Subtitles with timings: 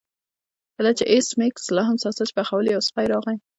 [0.75, 3.37] کله چې ایس میکس لاهم ساسج پخول یو سپی راغی